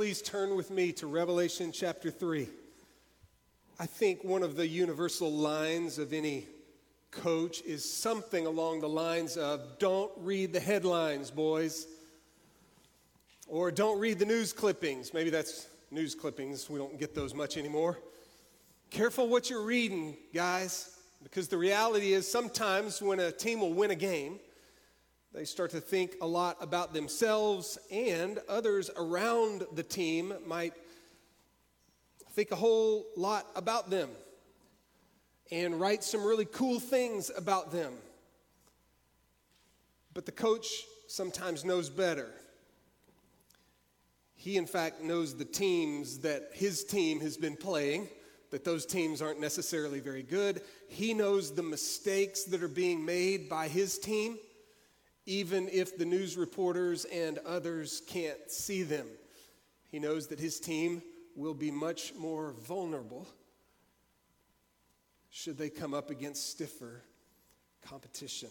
[0.00, 2.48] please turn with me to Revelation chapter 3?
[3.78, 6.46] I think one of the universal lines of any
[7.10, 11.86] coach is something along the lines of don't read the headlines, boys.
[13.46, 15.12] Or don't read the news clippings.
[15.12, 16.70] Maybe that's news clippings.
[16.70, 17.98] We don't get those much anymore.
[18.88, 23.90] Careful what you're reading, guys, because the reality is sometimes when a team will win
[23.90, 24.40] a game,
[25.32, 30.74] they start to think a lot about themselves, and others around the team might
[32.32, 34.10] think a whole lot about them
[35.52, 37.94] and write some really cool things about them.
[40.14, 40.66] But the coach
[41.06, 42.30] sometimes knows better.
[44.34, 48.08] He, in fact, knows the teams that his team has been playing,
[48.50, 50.62] that those teams aren't necessarily very good.
[50.88, 54.38] He knows the mistakes that are being made by his team
[55.30, 59.06] even if the news reporters and others can't see them.
[59.92, 61.02] He knows that his team
[61.36, 63.28] will be much more vulnerable
[65.30, 67.02] should they come up against stiffer
[67.80, 68.48] competition.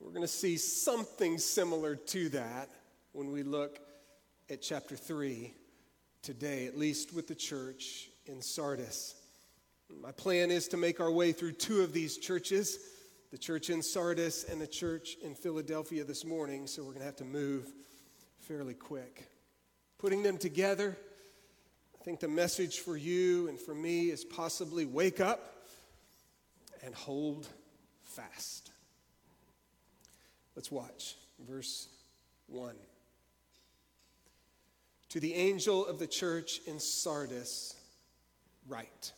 [0.00, 2.68] We're going to see something similar to that
[3.12, 3.78] when we look
[4.50, 5.54] at chapter 3
[6.20, 9.14] today, at least with the church in Sardis.
[10.02, 12.78] My plan is to make our way through two of these churches
[13.30, 17.06] the church in Sardis and the church in Philadelphia this morning, so we're going to
[17.06, 17.72] have to move
[18.40, 19.28] fairly quick.
[19.98, 20.96] Putting them together,
[21.94, 25.68] I think the message for you and for me is possibly wake up
[26.84, 27.46] and hold
[28.02, 28.70] fast.
[30.56, 31.16] Let's watch
[31.48, 31.86] verse
[32.48, 32.74] 1.
[35.10, 37.76] To the angel of the church in Sardis,
[38.66, 39.12] write.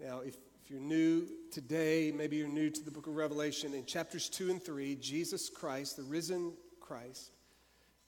[0.00, 3.86] Now, if if you're new today, maybe you're new to the book of Revelation, in
[3.86, 7.30] chapters 2 and 3, Jesus Christ, the risen Christ,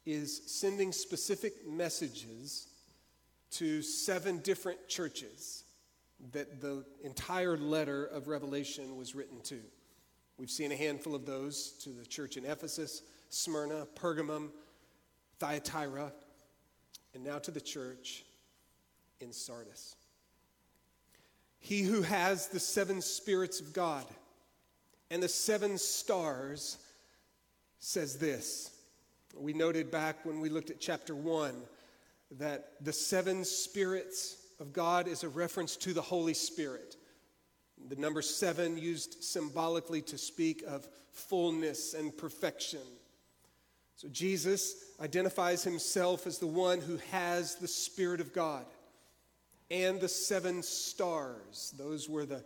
[0.05, 2.67] is sending specific messages
[3.53, 5.63] to seven different churches
[6.33, 9.61] that the entire letter of Revelation was written to.
[10.37, 14.49] We've seen a handful of those to the church in Ephesus, Smyrna, Pergamum,
[15.39, 16.13] Thyatira,
[17.15, 18.25] and now to the church
[19.21, 19.95] in Sardis.
[21.59, 24.07] He who has the seven spirits of God
[25.11, 26.79] and the seven stars
[27.79, 28.71] says this.
[29.37, 31.55] We noted back when we looked at chapter 1
[32.39, 36.97] that the seven spirits of God is a reference to the Holy Spirit.
[37.89, 42.81] The number seven used symbolically to speak of fullness and perfection.
[43.97, 48.65] So Jesus identifies himself as the one who has the Spirit of God
[49.71, 51.75] and the seven stars.
[51.77, 52.45] Those were the,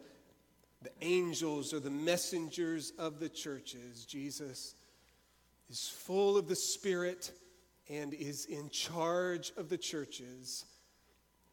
[0.82, 4.04] the angels or the messengers of the churches.
[4.04, 4.74] Jesus
[5.70, 7.32] is full of the Spirit
[7.88, 10.64] and is in charge of the churches.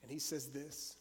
[0.02, 0.96] And he says this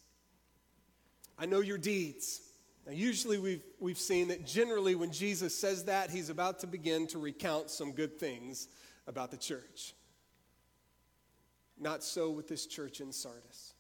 [1.38, 2.42] I know your deeds.
[2.86, 7.06] Now, usually we've, we've seen that generally when Jesus says that, he's about to begin
[7.08, 8.68] to recount some good things
[9.06, 9.94] about the church.
[11.78, 13.74] Not so with this church in Sardis.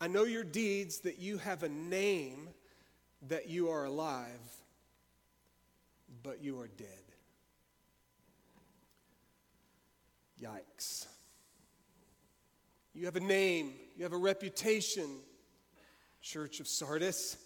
[0.00, 2.48] I know your deeds, that you have a name,
[3.28, 4.30] that you are alive,
[6.22, 6.86] but you are dead.
[10.42, 11.06] Yikes.
[12.92, 15.08] You have a name, you have a reputation,
[16.20, 17.36] Church of Sardis,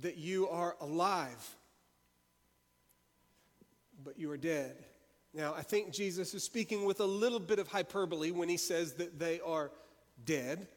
[0.00, 1.56] that you are alive,
[4.04, 4.76] but you are dead.
[5.32, 8.94] Now, I think Jesus is speaking with a little bit of hyperbole when he says
[8.94, 9.70] that they are
[10.24, 10.68] dead.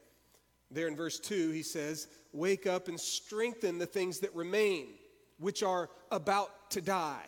[0.69, 4.88] There in verse 2, he says, Wake up and strengthen the things that remain,
[5.39, 7.25] which are about to die.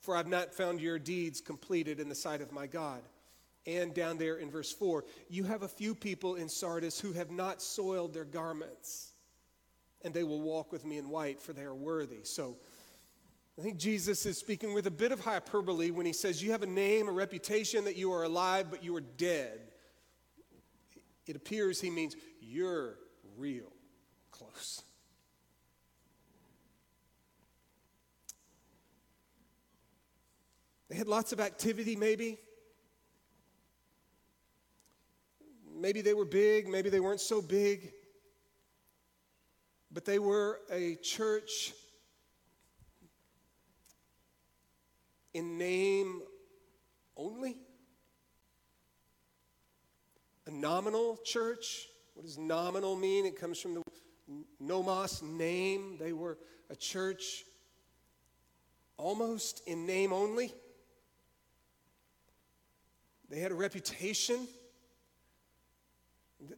[0.00, 3.02] For I've not found your deeds completed in the sight of my God.
[3.66, 7.30] And down there in verse 4, you have a few people in Sardis who have
[7.30, 9.12] not soiled their garments,
[10.02, 12.24] and they will walk with me in white, for they are worthy.
[12.24, 12.56] So
[13.56, 16.64] I think Jesus is speaking with a bit of hyperbole when he says, You have
[16.64, 19.60] a name, a reputation that you are alive, but you are dead.
[21.26, 22.96] It appears he means you're
[23.36, 23.72] real
[24.30, 24.82] close.
[30.88, 32.38] They had lots of activity, maybe.
[35.74, 37.92] Maybe they were big, maybe they weren't so big.
[39.90, 41.72] But they were a church
[45.34, 46.22] in name
[47.16, 47.56] only.
[50.52, 53.26] Nominal church what does nominal mean?
[53.26, 53.82] It comes from the
[54.60, 55.96] nomos, name.
[55.98, 56.38] They were
[56.70, 57.44] a church
[58.96, 60.52] almost in name only.
[63.30, 64.46] They had a reputation.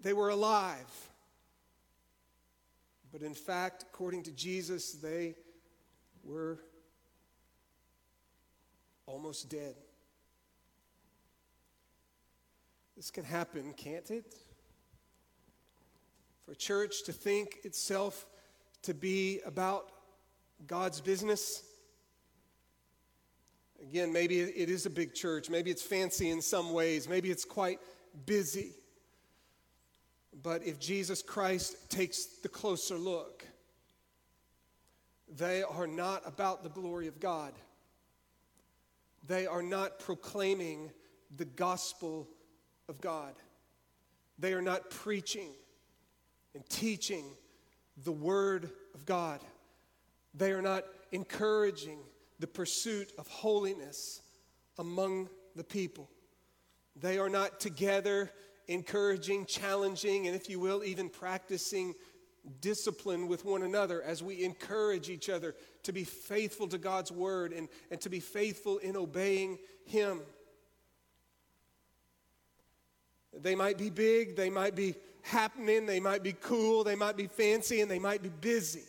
[0.02, 0.91] They were alive.
[3.12, 5.37] But in fact, according to Jesus, they
[6.25, 6.58] were
[9.06, 9.76] almost dead.
[12.96, 14.35] This can happen, can't it?
[16.44, 18.26] For a church to think itself
[18.82, 19.91] to be about
[20.67, 21.62] God's business.
[23.82, 25.50] Again, maybe it is a big church.
[25.50, 27.08] Maybe it's fancy in some ways.
[27.08, 27.81] Maybe it's quite
[28.26, 28.73] busy.
[30.43, 33.46] But if Jesus Christ takes the closer look,
[35.29, 37.55] they are not about the glory of God.
[39.26, 40.91] They are not proclaiming
[41.37, 42.29] the gospel
[42.88, 43.34] of God.
[44.38, 45.50] They are not preaching
[46.54, 47.25] and teaching
[48.04, 49.40] the word of God.
[50.34, 51.98] They are not encouraging
[52.40, 54.20] the pursuit of holiness
[54.78, 56.10] among the people.
[56.96, 58.31] They are not together
[58.66, 61.94] encouraging, challenging, and if you will, even practicing
[62.60, 67.52] discipline with one another as we encourage each other to be faithful to God's word
[67.52, 70.20] and, and to be faithful in obeying Him.
[73.40, 77.26] They might be big, they might be happening, they might be cool, they might be
[77.26, 78.84] fancy, and they might be busy.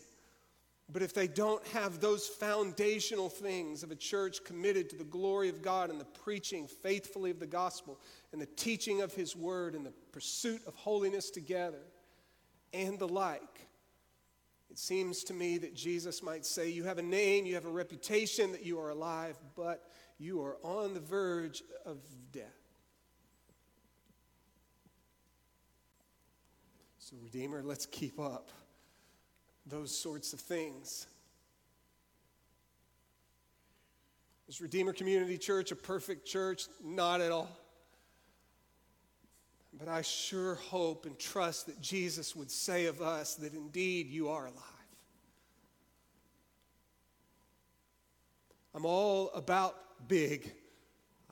[0.92, 5.50] But if they don't have those foundational things of a church committed to the glory
[5.50, 8.00] of God and the preaching faithfully of the gospel
[8.32, 11.82] and the teaching of His word and the pursuit of holiness together
[12.72, 13.68] and the like,
[14.70, 17.70] it seems to me that Jesus might say, You have a name, you have a
[17.70, 21.98] reputation that you are alive, but you are on the verge of
[22.32, 22.65] death.
[27.08, 28.50] So, Redeemer, let's keep up
[29.68, 31.06] those sorts of things.
[34.48, 36.64] Is Redeemer Community Church a perfect church?
[36.84, 37.56] Not at all.
[39.78, 44.30] But I sure hope and trust that Jesus would say of us that indeed you
[44.30, 44.64] are alive.
[48.74, 50.52] I'm all about big.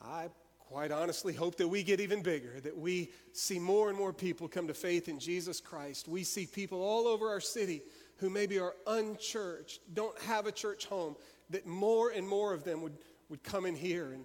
[0.00, 0.28] I
[0.74, 4.48] quite honestly hope that we get even bigger, that we see more and more people
[4.48, 6.08] come to faith in Jesus Christ.
[6.08, 7.80] We see people all over our city
[8.16, 11.14] who maybe are unchurched, don't have a church home,
[11.50, 12.98] that more and more of them would,
[13.28, 14.24] would come in here and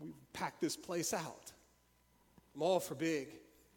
[0.00, 1.52] we pack this place out.
[2.56, 3.28] I'm all for big.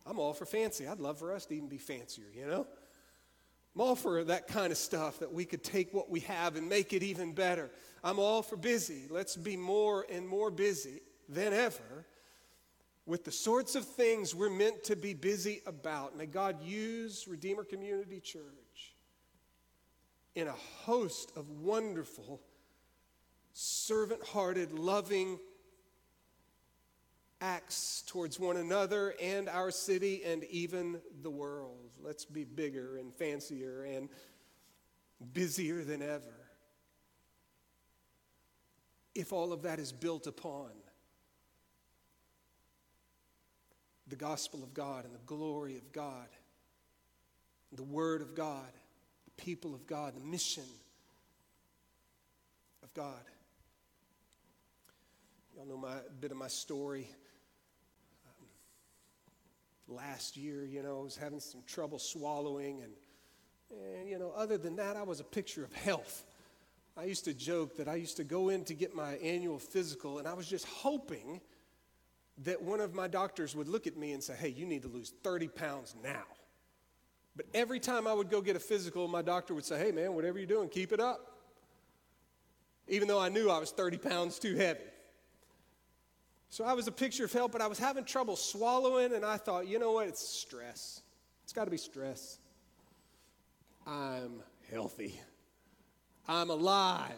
[0.04, 0.88] I'm all for fancy.
[0.88, 2.66] I'd love for us to even be fancier, you know?
[3.76, 6.68] I'm all for that kind of stuff that we could take what we have and
[6.68, 7.70] make it even better.
[8.04, 9.04] I'm all for busy.
[9.12, 12.06] Let's be more and more busy than ever
[13.06, 16.18] with the sorts of things we're meant to be busy about.
[16.18, 18.96] May God use Redeemer Community Church
[20.36, 22.42] in a host of wonderful,
[23.54, 25.40] servant hearted, loving
[27.42, 31.96] acts towards one another and our city and even the world.
[32.02, 34.10] Let's be bigger and fancier and
[35.34, 36.36] busier than ever.
[39.16, 40.70] If all of that is built upon
[44.10, 46.28] the gospel of God and the glory of God,
[47.72, 48.72] the word of God,
[49.26, 50.64] the people of God, the mission
[52.84, 53.22] of God.
[55.56, 57.08] Y'all know my, bit of my story.
[58.26, 62.94] Um, last year, you know, I was having some trouble swallowing, and,
[64.00, 66.24] and, you know, other than that, I was a picture of health.
[66.98, 70.18] I used to joke that I used to go in to get my annual physical,
[70.18, 71.42] and I was just hoping
[72.44, 74.88] that one of my doctors would look at me and say, Hey, you need to
[74.88, 76.24] lose 30 pounds now.
[77.36, 80.14] But every time I would go get a physical, my doctor would say, Hey, man,
[80.14, 81.38] whatever you're doing, keep it up.
[82.88, 84.80] Even though I knew I was 30 pounds too heavy.
[86.50, 89.38] So I was a picture of health, but I was having trouble swallowing, and I
[89.38, 90.08] thought, you know what?
[90.08, 91.04] It's stress.
[91.44, 92.40] It's got to be stress.
[93.86, 94.42] I'm
[94.72, 95.20] healthy.
[96.28, 97.14] I'm alive.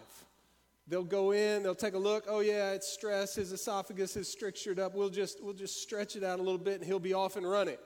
[0.91, 2.25] They'll go in, they'll take a look.
[2.27, 3.35] Oh yeah, it's stress.
[3.35, 4.93] His esophagus is strictured up.
[4.93, 7.49] We'll just we'll just stretch it out a little bit, and he'll be off and
[7.49, 7.77] running.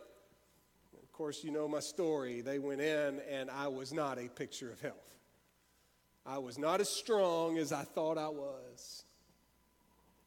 [1.03, 2.41] Of course, you know my story.
[2.41, 5.13] They went in, and I was not a picture of health.
[6.25, 9.03] I was not as strong as I thought I was.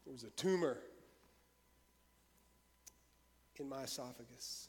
[0.05, 0.77] There was a tumor
[3.57, 4.68] in my esophagus.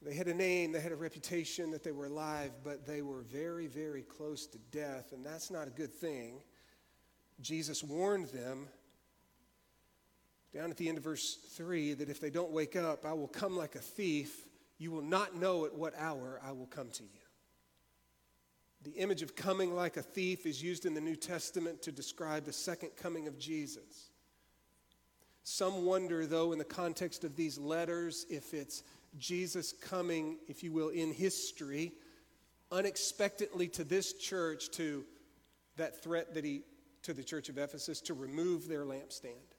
[0.00, 3.22] They had a name, they had a reputation that they were alive, but they were
[3.22, 6.40] very, very close to death, and that's not a good thing.
[7.40, 8.68] Jesus warned them
[10.54, 13.28] down at the end of verse 3 that if they don't wake up, I will
[13.28, 14.46] come like a thief.
[14.78, 17.20] You will not know at what hour I will come to you.
[18.84, 22.44] The image of coming like a thief is used in the New Testament to describe
[22.44, 24.10] the second coming of Jesus.
[25.42, 28.82] Some wonder, though, in the context of these letters, if it's
[29.18, 31.92] Jesus coming, if you will, in history,
[32.70, 35.04] unexpectedly to this church to
[35.76, 36.62] that threat that he
[37.02, 39.54] to the church of Ephesus to remove their lampstand.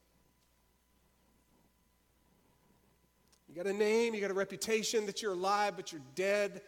[3.47, 6.61] You got a name, you got a reputation that you're alive, but you're dead,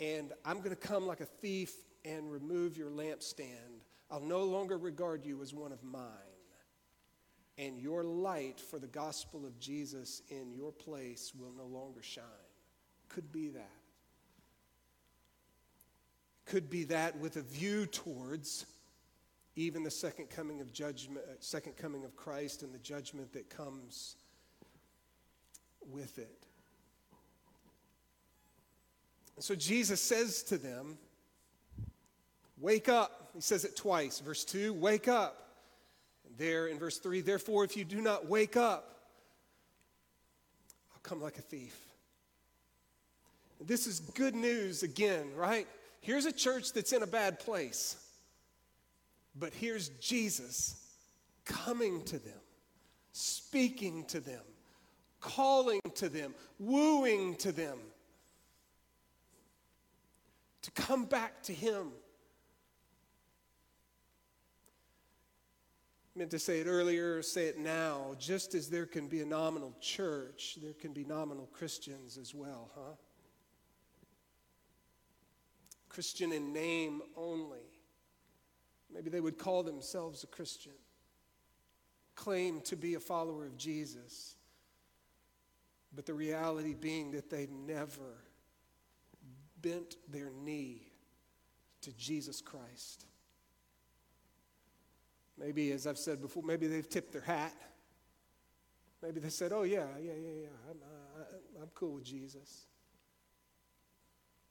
[0.00, 1.72] and I'm going to come like a thief
[2.04, 3.84] and remove your lampstand.
[4.10, 6.27] I'll no longer regard you as one of mine.
[7.58, 12.24] And your light for the gospel of Jesus in your place will no longer shine.
[13.08, 13.70] Could be that.
[16.46, 18.64] Could be that with a view towards
[19.56, 23.50] even the second coming of judgment, uh, second coming of Christ and the judgment that
[23.50, 24.14] comes
[25.90, 26.46] with it.
[29.34, 30.96] And so Jesus says to them,
[32.60, 33.30] Wake up.
[33.34, 34.18] He says it twice.
[34.18, 35.47] Verse 2, wake up.
[36.38, 38.96] There in verse 3, therefore, if you do not wake up,
[40.92, 41.76] I'll come like a thief.
[43.60, 45.66] This is good news again, right?
[46.00, 47.96] Here's a church that's in a bad place.
[49.36, 50.80] But here's Jesus
[51.44, 52.40] coming to them,
[53.12, 54.42] speaking to them,
[55.20, 57.78] calling to them, wooing to them
[60.62, 61.88] to come back to Him.
[66.18, 68.16] Meant to say it earlier, say it now.
[68.18, 72.72] Just as there can be a nominal church, there can be nominal Christians as well,
[72.74, 72.96] huh?
[75.88, 77.62] Christian in name only.
[78.92, 80.72] Maybe they would call themselves a Christian,
[82.16, 84.34] claim to be a follower of Jesus,
[85.94, 88.24] but the reality being that they never
[89.62, 90.92] bent their knee
[91.82, 93.06] to Jesus Christ.
[95.38, 97.54] Maybe, as I've said before, maybe they've tipped their hat.
[99.02, 102.66] Maybe they said, Oh, yeah, yeah, yeah, yeah, I'm, uh, I'm cool with Jesus.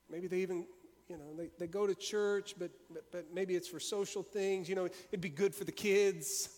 [0.10, 0.66] Maybe they even
[1.10, 4.68] you know, they, they go to church, but, but, but maybe it's for social things.
[4.68, 6.50] You know, it'd be good for the kids.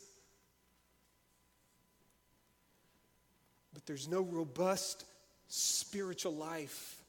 [3.73, 5.05] But there's no robust
[5.47, 7.01] spiritual life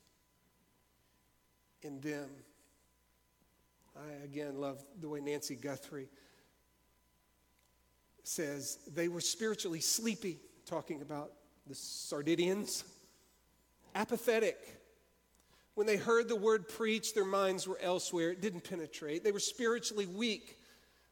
[1.82, 2.28] in them.
[3.96, 6.08] I again love the way Nancy Guthrie
[8.30, 11.32] says they were spiritually sleepy, talking about
[11.66, 12.84] the Sardidians,
[13.94, 14.80] apathetic
[15.80, 18.32] when they heard the word preached, their minds were elsewhere.
[18.32, 19.24] It didn't penetrate.
[19.24, 20.58] They were spiritually weak.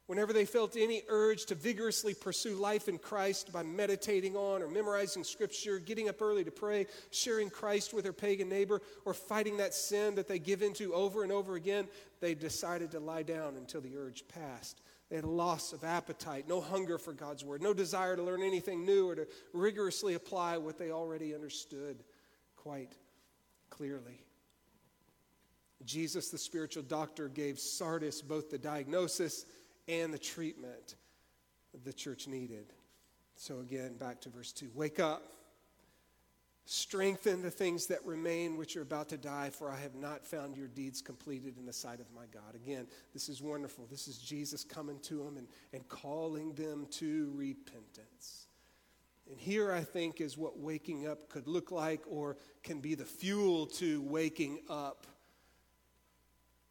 [0.07, 4.69] Whenever they felt any urge to vigorously pursue life in Christ by meditating on or
[4.69, 9.57] memorizing scripture, getting up early to pray, sharing Christ with their pagan neighbor, or fighting
[9.57, 11.89] that sin that they give into over and over again,
[12.21, 14.83] they decided to lie down until the urge passed.
[15.09, 18.43] They had a loss of appetite, no hunger for God's word, no desire to learn
[18.43, 22.05] anything new or to rigorously apply what they already understood
[22.57, 22.93] quite
[23.71, 24.25] clearly.
[25.85, 29.47] Jesus, the spiritual doctor, gave Sardis both the diagnosis
[29.87, 30.97] and the treatment
[31.85, 32.73] the church needed.
[33.37, 35.23] So, again, back to verse 2 Wake up,
[36.71, 40.55] strengthen the things that remain which are about to die, for I have not found
[40.55, 42.55] your deeds completed in the sight of my God.
[42.55, 43.87] Again, this is wonderful.
[43.91, 48.49] This is Jesus coming to them and, and calling them to repentance.
[49.31, 53.07] And here, I think, is what waking up could look like or can be the
[53.07, 55.07] fuel to waking up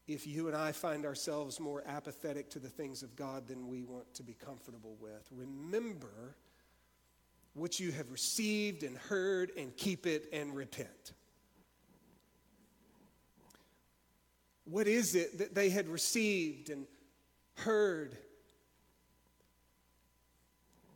[0.07, 3.81] if you and I find ourselves more apathetic to the things of God than we
[3.81, 5.27] want to be comfortable with.
[5.31, 6.35] Remember
[7.57, 11.13] what you have received and heard and keep it and repent.
[14.65, 16.85] What is it that they had received and
[17.55, 18.17] heard?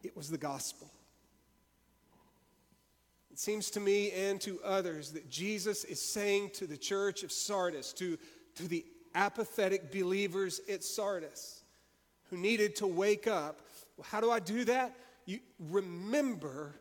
[0.03, 0.89] It was the gospel.
[3.31, 7.31] It seems to me and to others that Jesus is saying to the church of
[7.31, 8.17] Sardis, to,
[8.55, 11.63] to the apathetic believers at Sardis
[12.29, 13.61] who needed to wake up.
[13.97, 14.95] Well, how do I do that?
[15.25, 16.75] You remember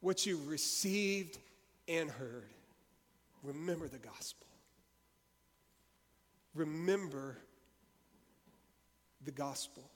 [0.00, 1.38] what you received
[1.88, 2.50] and heard.
[3.42, 4.46] Remember the gospel.
[6.54, 7.36] Remember
[9.24, 9.90] the gospel.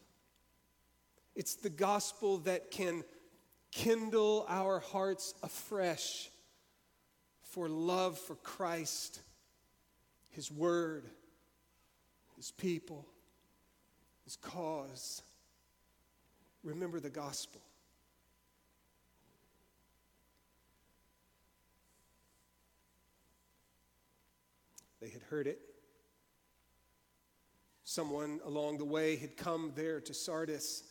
[1.35, 3.05] It's the gospel that can
[3.71, 6.31] kindle our hearts afresh
[7.43, 9.21] for love for Christ,
[10.31, 11.05] His Word,
[12.39, 13.05] his people,
[14.25, 15.23] his cause.
[16.63, 17.63] Remember the gospel.
[25.01, 25.61] They had heard it.
[27.85, 30.83] Someone along the way had come there to Sardis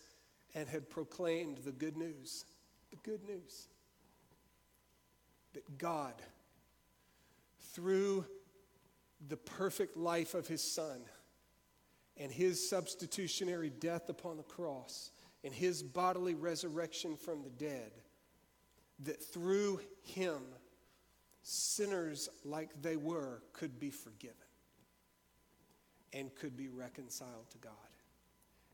[0.56, 2.46] and had proclaimed the good news.
[2.90, 3.68] the good news
[5.54, 6.14] that God,
[7.74, 8.26] through
[9.28, 11.02] the perfect life of his Son
[12.16, 15.12] and his substitutionary death upon the cross
[15.48, 17.94] and his bodily resurrection from the dead,
[19.00, 20.42] that through him,
[21.42, 24.36] sinners like they were could be forgiven
[26.12, 27.72] and could be reconciled to God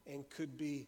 [0.08, 0.88] and could be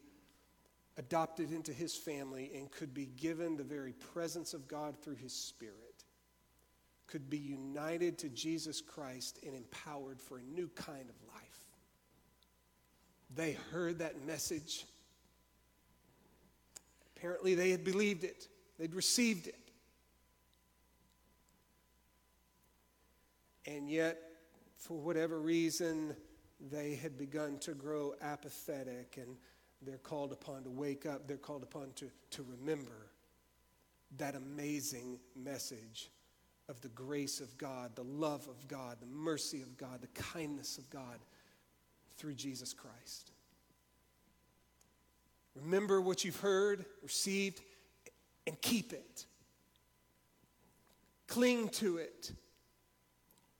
[0.97, 5.33] adopted into his family and could be given the very presence of God through his
[5.33, 6.03] Spirit,
[7.05, 11.65] could be united to Jesus Christ and empowered for a new kind of life.
[13.35, 14.85] They heard that message.
[17.25, 19.57] Apparently, they had believed it, they'd received it.
[23.65, 24.19] And yet,
[24.77, 26.15] for whatever reason,
[26.69, 29.37] they had begun to grow apathetic and
[29.81, 33.07] they're called upon to wake up, they're called upon to, to remember
[34.17, 36.11] that amazing message
[36.69, 40.77] of the grace of God, the love of God, the mercy of God, the kindness
[40.77, 41.17] of God
[42.17, 43.31] through Jesus Christ.
[45.55, 47.61] Remember what you've heard, received,
[48.45, 49.25] and keep it.
[51.27, 52.31] Cling to it.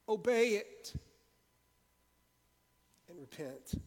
[0.08, 0.94] Obey it.
[3.10, 3.82] And repent.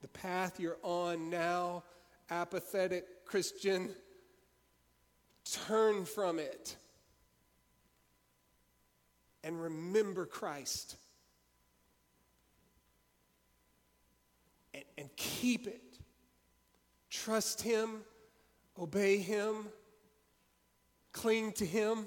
[0.00, 1.84] The path you're on now,
[2.30, 3.90] apathetic Christian,
[5.44, 6.76] turn from it
[9.44, 10.96] and remember Christ
[14.74, 15.87] and, and keep it.
[17.24, 18.02] Trust Him,
[18.78, 19.66] obey Him,
[21.12, 22.06] cling to Him.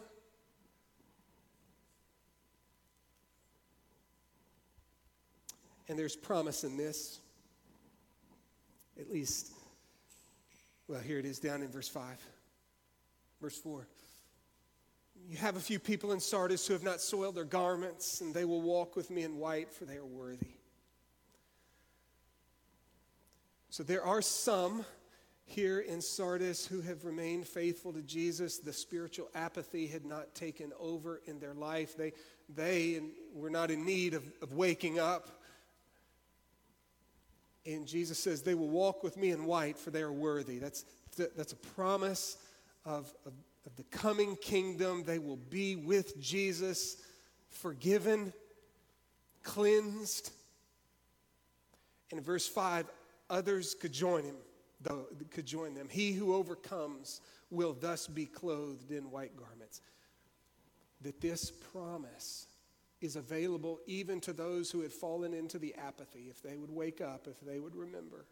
[5.89, 7.20] And there's promise in this.
[9.00, 9.51] At least,
[10.88, 12.06] well, here it is down in verse 5.
[13.41, 13.86] Verse 4.
[15.27, 18.45] You have a few people in Sardis who have not soiled their garments, and they
[18.45, 20.56] will walk with me in white, for they are worthy.
[23.69, 24.86] So there are some
[25.52, 28.58] here in Sardis who have remained faithful to Jesus.
[28.58, 31.98] The spiritual apathy had not taken over in their life.
[31.98, 32.14] They,
[32.56, 33.02] they
[33.34, 35.42] were not in need of, of waking up.
[37.66, 40.58] And Jesus says, They will walk with me in white, for they are worthy.
[40.58, 40.86] That's,
[41.18, 42.38] that's a promise
[42.86, 43.34] of, of,
[43.66, 45.04] of the coming kingdom.
[45.04, 46.98] They will be with Jesus,
[47.50, 48.34] forgiven,
[49.44, 50.32] cleansed.
[52.10, 52.88] And in verse 5,
[53.30, 54.36] others could join him,
[54.84, 55.89] though, could join them.
[55.89, 59.82] He who overcomes will thus be clothed in white garments.
[61.02, 62.48] That this promise
[63.02, 67.02] is available even to those who had fallen into the apathy, if they would wake
[67.02, 68.26] up, if they would remember,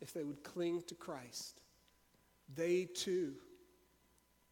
[0.00, 1.60] if they would cling to Christ,
[2.54, 3.34] they too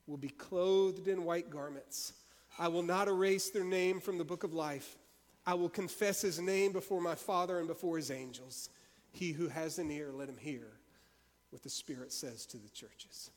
[0.07, 2.15] will be clothed in white garments.
[2.59, 4.99] I will not erase their name from the book of life.
[5.47, 8.71] I will confess his name before my Father and before his angels.
[9.13, 10.69] He who has an ear, let him hear
[11.51, 13.31] what the Spirit says to the churches.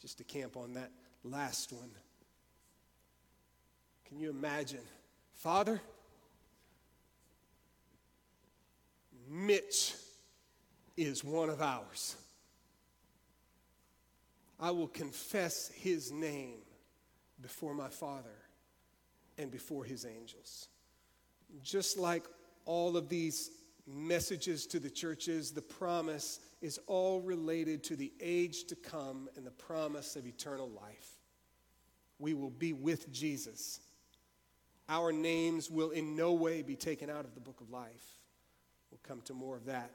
[0.00, 0.90] Just to camp on that
[1.24, 1.90] last one.
[4.06, 4.82] Can you imagine?
[5.34, 5.80] Father,
[9.28, 9.94] Mitch
[10.96, 12.16] is one of ours.
[14.58, 16.60] I will confess his name
[17.42, 18.36] before my Father
[19.36, 20.68] and before his angels.
[21.62, 22.24] Just like
[22.66, 23.50] all of these
[23.86, 29.46] messages to the churches, the promise is all related to the age to come and
[29.46, 31.12] the promise of eternal life.
[32.18, 33.80] We will be with Jesus
[34.88, 38.20] our names will in no way be taken out of the book of life.
[38.90, 39.90] We'll come to more of that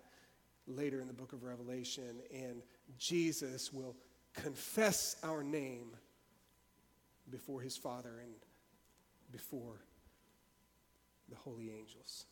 [0.68, 2.22] later in the book of Revelation.
[2.34, 2.62] And
[2.98, 3.96] Jesus will
[4.34, 5.96] confess our name
[7.30, 8.34] before his Father and
[9.32, 9.80] before
[11.30, 12.26] the holy angels.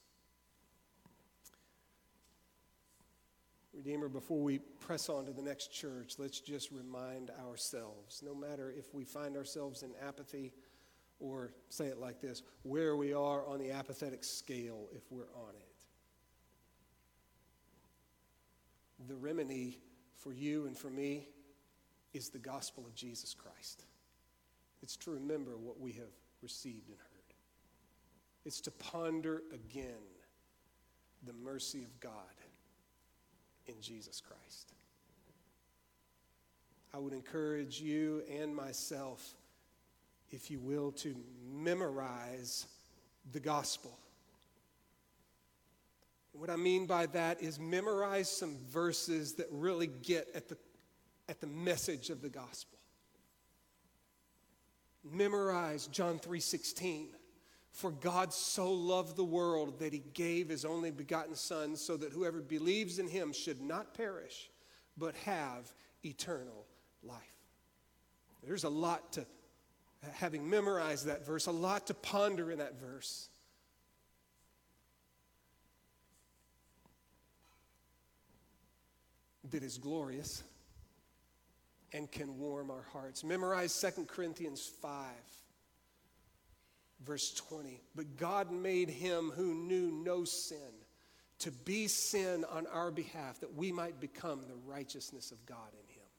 [3.80, 8.74] Redeemer, before we press on to the next church, let's just remind ourselves no matter
[8.78, 10.52] if we find ourselves in apathy
[11.22, 15.56] or say it like this where we are on the apathetic scale if we're on
[15.56, 15.72] it.
[19.08, 19.80] The remedy
[20.18, 21.30] for you and for me
[22.13, 23.86] is the gospel of Jesus Christ.
[24.84, 26.12] It's to remember what we have
[26.42, 27.34] received and heard.
[28.44, 30.04] It's to ponder again
[31.26, 32.12] the mercy of God
[33.70, 34.74] in Jesus Christ.
[36.94, 39.36] I would encourage you and myself
[40.32, 41.16] if you will, to
[41.52, 42.68] memorize
[43.32, 43.98] the gospel.
[46.34, 50.58] What I mean by that is memorize some verses that really get at the
[51.28, 52.78] at the message of the gospel.
[55.04, 57.08] Memorize John 3:16.
[57.72, 62.12] For God so loved the world that he gave his only begotten son so that
[62.12, 64.50] whoever believes in him should not perish
[64.98, 65.72] but have
[66.04, 66.66] eternal
[67.04, 67.18] life.
[68.44, 69.26] There's a lot to
[70.14, 73.30] having memorized that verse, a lot to ponder in that verse.
[79.52, 80.44] That is glorious
[81.92, 83.24] and can warm our hearts.
[83.24, 85.08] Memorize 2 Corinthians 5,
[87.06, 87.82] verse 20.
[87.96, 90.58] But God made him who knew no sin
[91.40, 95.94] to be sin on our behalf, that we might become the righteousness of God in
[95.94, 96.10] him.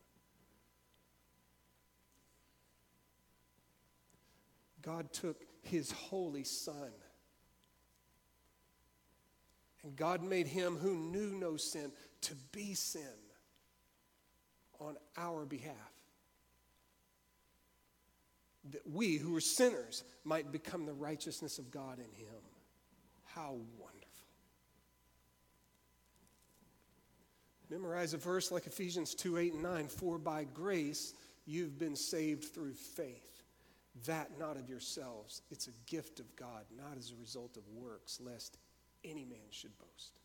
[4.83, 6.90] God took his holy son.
[9.83, 13.03] And God made him who knew no sin to be sin
[14.79, 15.75] on our behalf.
[18.70, 22.42] That we, who are sinners, might become the righteousness of God in him.
[23.25, 24.01] How wonderful.
[27.70, 29.88] Memorize a verse like Ephesians 2 8 and 9.
[29.88, 31.14] For by grace
[31.46, 33.42] you've been saved through faith.
[34.07, 35.42] That not of yourselves.
[35.51, 38.59] It's a gift of God, not as a result of works, lest
[39.05, 40.20] any man should boast.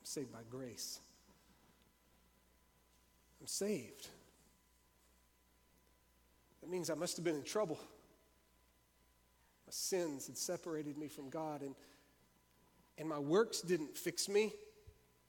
[0.00, 1.00] I'm saved by grace.
[3.40, 4.08] I'm saved.
[6.66, 7.78] That means I must have been in trouble.
[9.68, 11.76] My sins had separated me from God, and,
[12.98, 14.52] and my works didn't fix me.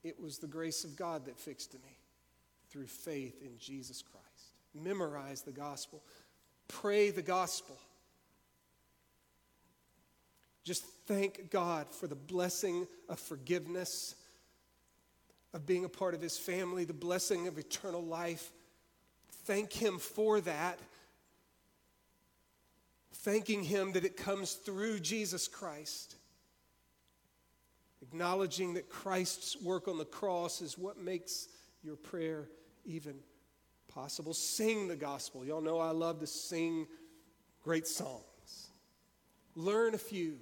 [0.02, 1.96] It was the grace of God that fixed me
[2.70, 4.26] through faith in Jesus Christ.
[4.74, 6.02] Memorize the gospel,
[6.66, 7.78] pray the gospel.
[10.64, 14.16] Just thank God for the blessing of forgiveness,
[15.54, 18.50] of being a part of His family, the blessing of eternal life.
[19.44, 20.80] Thank Him for that.
[23.28, 26.16] Thanking Him that it comes through Jesus Christ.
[28.00, 31.46] Acknowledging that Christ's work on the cross is what makes
[31.82, 32.48] your prayer
[32.86, 33.16] even
[33.86, 34.32] possible.
[34.32, 35.44] Sing the gospel.
[35.44, 36.86] Y'all know I love to sing
[37.62, 38.70] great songs.
[39.54, 40.38] Learn a few.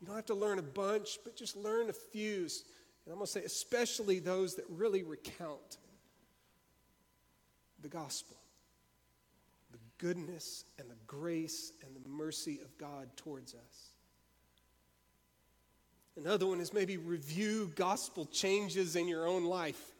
[0.00, 2.42] You don't have to learn a bunch, but just learn a few.
[2.42, 5.78] And I'm going to say, especially those that really recount
[7.82, 8.36] the gospel,
[10.00, 13.90] goodness and the grace and the mercy of God towards us.
[16.16, 19.92] Another one is maybe review gospel changes in your own life.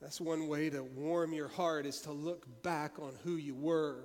[0.00, 4.04] That's one way to warm your heart is to look back on who you were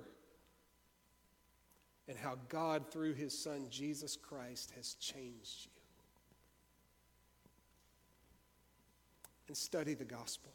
[2.08, 5.70] and how God, through his son Jesus Christ, has changed you.
[9.48, 10.52] And study the gospel.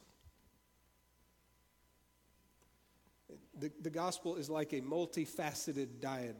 [3.60, 6.38] The, the gospel is like a multifaceted diamond,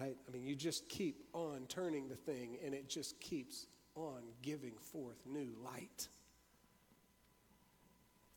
[0.00, 0.16] right?
[0.26, 4.74] I mean, you just keep on turning the thing and it just keeps on giving
[4.76, 6.08] forth new light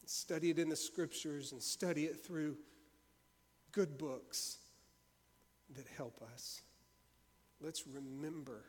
[0.10, 2.58] study it in the scriptures and study it through
[3.72, 4.58] good books
[5.76, 6.62] that help us.
[7.60, 8.64] Let's remember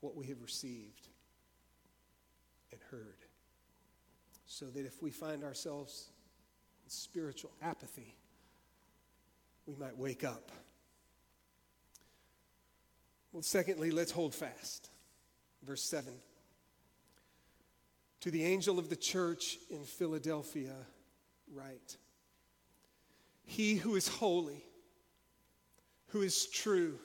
[0.00, 1.08] what we have received
[2.72, 3.24] and heard
[4.46, 6.10] so that if we find ourselves
[6.90, 8.14] spiritual apathy,
[9.66, 10.50] we might wake up.
[13.32, 14.90] Well, secondly, let's hold fast.
[15.62, 16.12] Verse 7.
[18.20, 20.74] To the angel of the church in Philadelphia,
[21.52, 21.96] write
[23.44, 24.64] He who is holy,
[26.08, 26.98] who is true,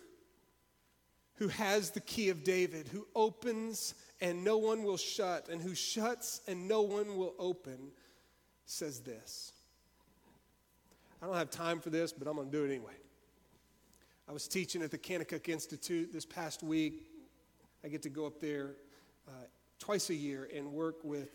[1.35, 5.75] who has the key of David, who opens and no one will shut, and who
[5.75, 7.91] shuts and no one will open,
[8.65, 9.52] says this.
[11.23, 12.91] I don't have time for this, but I'm going to do it anyway.
[14.27, 17.05] I was teaching at the Kanakuk Institute this past week.
[17.81, 18.71] I get to go up there
[19.29, 19.31] uh,
[19.79, 21.29] twice a year and work with,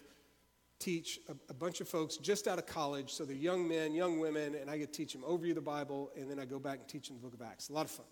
[0.79, 3.15] teach a, a, bunch of folks just out of college.
[3.15, 6.11] So they're young men, young women, and I get to teach them overview the Bible,
[6.19, 7.71] and then I go back and teach them the book of Acts.
[7.71, 8.05] A lot of fun.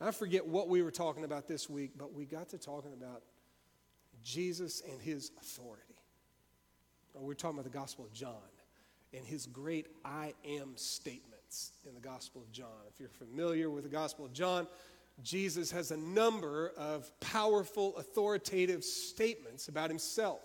[0.00, 3.24] I forget what we were talking about this week, but we got to talking about
[4.22, 5.82] Jesus and his authority.
[7.12, 8.40] We we're talking about the Gospel of John
[9.14, 12.68] and his great I am statements in the Gospel of John.
[12.92, 14.66] If you're familiar with the Gospel of John,
[15.22, 20.40] Jesus has a number of powerful, authoritative statements about himself.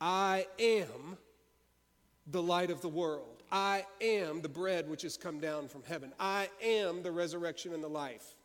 [0.00, 1.18] I am
[2.28, 3.42] the light of the world.
[3.50, 6.12] I am the bread which has come down from heaven.
[6.20, 8.36] I am the resurrection and the life.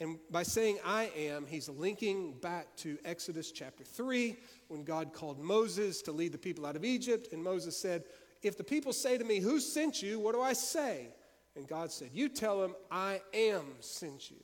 [0.00, 4.34] And by saying I am, he's linking back to Exodus chapter 3
[4.68, 7.28] when God called Moses to lead the people out of Egypt.
[7.32, 8.04] And Moses said,
[8.42, 10.18] If the people say to me, Who sent you?
[10.18, 11.08] What do I say?
[11.54, 14.38] And God said, You tell them, I am sent you.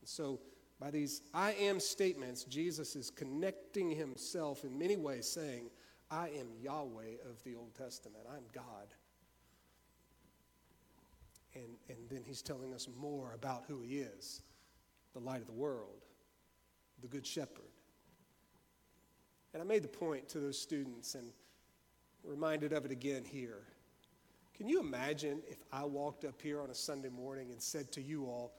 [0.00, 0.40] And so,
[0.80, 5.70] by these I am statements, Jesus is connecting himself in many ways, saying,
[6.10, 8.24] I am Yahweh of the Old Testament.
[8.28, 8.88] I'm God.
[11.54, 14.42] And, and then he's telling us more about who he is
[15.12, 16.04] the light of the world,
[17.00, 17.70] the good shepherd.
[19.52, 21.30] And I made the point to those students and
[22.24, 23.62] reminded of it again here.
[24.54, 28.02] Can you imagine if I walked up here on a Sunday morning and said to
[28.02, 28.52] you all,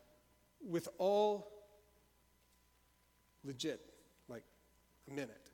[0.65, 1.51] with all
[3.43, 3.81] legit,
[4.27, 4.43] like
[5.09, 5.49] a minute,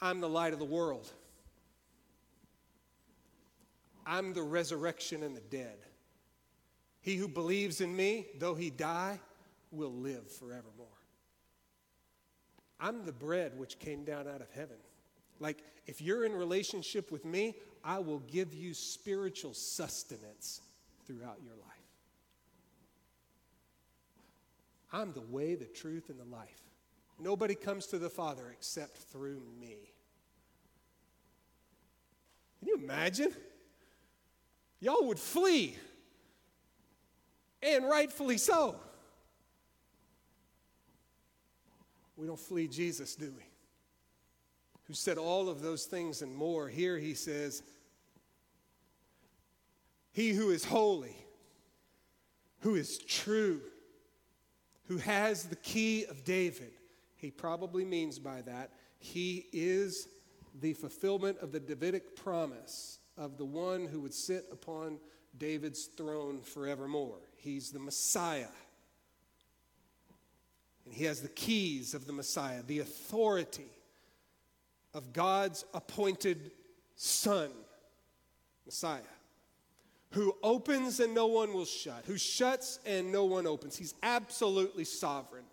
[0.00, 1.10] I'm the light of the world.
[4.04, 5.78] I'm the resurrection and the dead.
[7.02, 9.20] He who believes in me, though he die,
[9.70, 10.86] will live forevermore.
[12.80, 14.76] I'm the bread which came down out of heaven.
[15.40, 20.60] Like, if you're in relationship with me, I will give you spiritual sustenance
[21.06, 21.72] throughout your life.
[24.92, 26.62] I'm the way, the truth, and the life.
[27.18, 29.76] Nobody comes to the Father except through me.
[32.58, 33.32] Can you imagine?
[34.80, 35.76] Y'all would flee
[37.62, 38.76] and rightfully so.
[42.16, 43.44] We don't flee Jesus, do we?
[44.84, 46.68] Who said all of those things and more.
[46.68, 47.62] Here he says,
[50.12, 51.16] He who is holy,
[52.60, 53.60] who is true,
[54.86, 56.72] who has the key of David.
[57.16, 60.08] He probably means by that, he is
[60.60, 64.98] the fulfillment of the Davidic promise of the one who would sit upon
[65.38, 67.20] David's throne forevermore.
[67.42, 68.46] He's the Messiah.
[70.84, 73.66] And he has the keys of the Messiah, the authority
[74.94, 76.52] of God's appointed
[76.94, 77.50] Son,
[78.64, 79.00] Messiah,
[80.10, 83.76] who opens and no one will shut, who shuts and no one opens.
[83.76, 85.44] He's absolutely sovereign.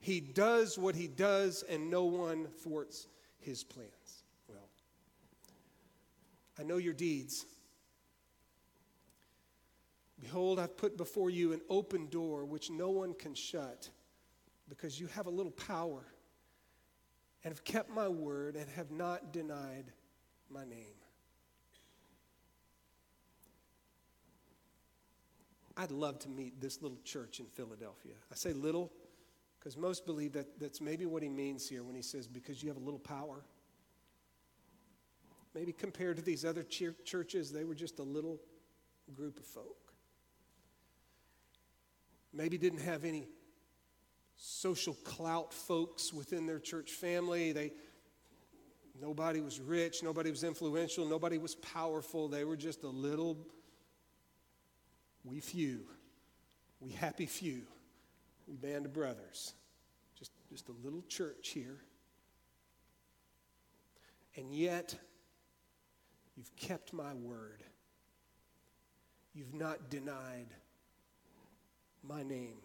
[0.00, 3.08] He does what he does and no one thwarts
[3.40, 3.90] his plans.
[4.48, 4.68] Well,
[6.58, 7.44] I know your deeds.
[10.20, 13.90] Behold, I've put before you an open door which no one can shut,
[14.68, 16.04] because you have a little power,
[17.44, 19.92] and have kept my word, and have not denied
[20.50, 20.94] my name.
[25.76, 28.14] I'd love to meet this little church in Philadelphia.
[28.32, 28.90] I say little
[29.58, 32.68] because most believe that that's maybe what he means here when he says, because you
[32.68, 33.44] have a little power.
[35.54, 38.40] Maybe compared to these other churches, they were just a little
[39.14, 39.85] group of folk
[42.36, 43.26] maybe didn't have any
[44.36, 47.52] social clout folks within their church family.
[47.52, 47.72] They,
[49.00, 52.28] nobody was rich, nobody was influential, nobody was powerful.
[52.28, 53.38] They were just a little,
[55.24, 55.80] we few,
[56.80, 57.62] we happy few,
[58.46, 59.54] we band of brothers.
[60.18, 61.78] Just, just a little church here.
[64.36, 64.94] And yet,
[66.36, 67.62] you've kept my word.
[69.34, 70.48] You've not denied
[72.08, 72.56] my name.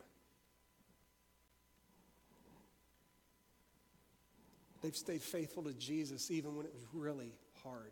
[4.81, 7.91] They've stayed faithful to Jesus even when it was really hard.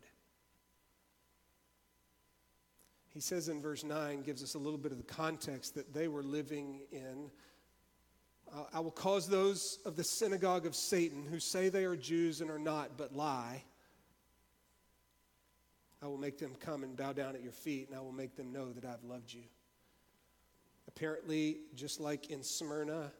[3.14, 6.08] He says in verse 9, gives us a little bit of the context that they
[6.08, 7.30] were living in.
[8.52, 12.40] Uh, I will cause those of the synagogue of Satan who say they are Jews
[12.40, 13.62] and are not, but lie.
[16.02, 18.36] I will make them come and bow down at your feet, and I will make
[18.36, 19.42] them know that I've loved you.
[20.96, 23.12] Apparently, just like in Smyrna,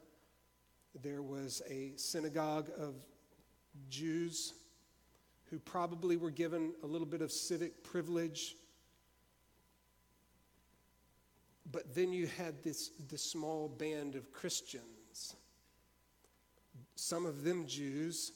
[1.01, 2.95] there was a synagogue of
[3.89, 4.53] Jews
[5.49, 8.57] who probably were given a little bit of civic privilege.
[11.71, 15.37] But then you had this, this small band of Christians,
[16.95, 18.33] some of them Jews,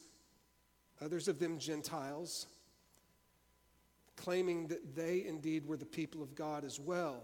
[1.02, 2.48] others of them Gentiles,
[4.16, 7.22] claiming that they indeed were the people of God as well.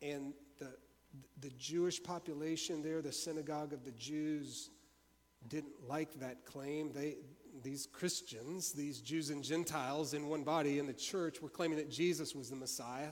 [0.00, 0.32] And
[1.40, 4.70] the Jewish population there, the synagogue of the Jews,
[5.48, 6.92] didn't like that claim.
[6.92, 7.16] They,
[7.62, 11.90] these Christians, these Jews and Gentiles in one body in the church, were claiming that
[11.90, 13.10] Jesus was the Messiah.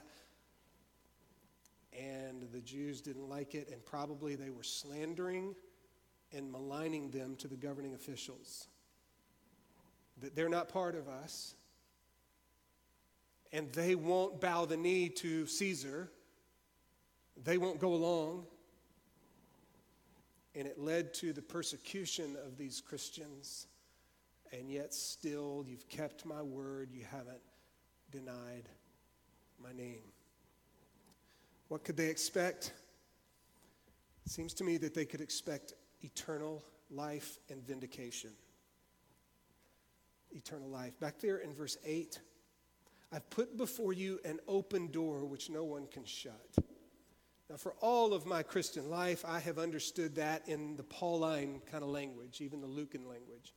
[1.92, 5.54] And the Jews didn't like it, and probably they were slandering
[6.32, 8.68] and maligning them to the governing officials.
[10.20, 11.54] That they're not part of us,
[13.52, 16.10] and they won't bow the knee to Caesar
[17.44, 18.46] they won't go along.
[20.54, 23.66] And it led to the persecution of these Christians.
[24.52, 26.90] And yet, still, you've kept my word.
[26.92, 27.40] You haven't
[28.10, 28.68] denied
[29.62, 30.02] my name.
[31.68, 32.72] What could they expect?
[34.26, 38.30] It seems to me that they could expect eternal life and vindication.
[40.32, 40.98] Eternal life.
[41.00, 42.20] Back there in verse 8,
[43.10, 46.56] I've put before you an open door which no one can shut.
[47.52, 51.84] Now, for all of my Christian life, I have understood that in the Pauline kind
[51.84, 53.52] of language, even the Lucan language.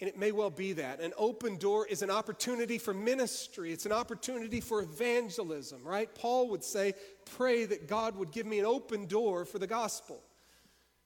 [0.00, 1.00] And it may well be that.
[1.00, 6.14] An open door is an opportunity for ministry, it's an opportunity for evangelism, right?
[6.14, 6.92] Paul would say,
[7.24, 10.22] Pray that God would give me an open door for the gospel.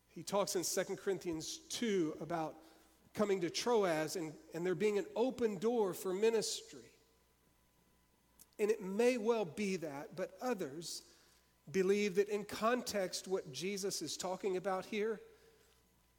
[0.08, 2.56] He talks in 2 Corinthians 2 about
[3.14, 6.90] coming to Troas and, and there being an open door for ministry.
[8.58, 11.04] And it may well be that, but others
[11.72, 15.20] believe that in context, what Jesus is talking about here